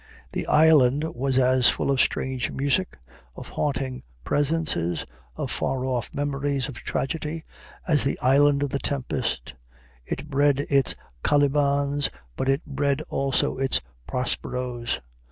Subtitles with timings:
[0.31, 2.97] The island was as full of strange music,
[3.35, 7.43] of haunting presences, of far off memories of tragedy,
[7.87, 9.53] as the island of the Tempest:
[10.03, 15.01] it bred its Calibans, but it bred also its Prosperos.